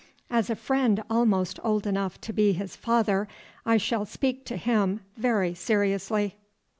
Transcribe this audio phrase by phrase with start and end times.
[0.31, 3.27] As a friend almost old enough to be his father,
[3.67, 6.37] I shall speak to him very seriously."